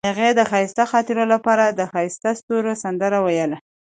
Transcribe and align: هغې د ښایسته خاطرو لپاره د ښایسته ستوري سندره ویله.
هغې 0.09 0.29
د 0.35 0.41
ښایسته 0.49 0.83
خاطرو 0.91 1.23
لپاره 1.33 1.65
د 1.67 1.79
ښایسته 1.91 2.29
ستوري 2.39 2.73
سندره 2.83 3.19
ویله. 3.25 3.57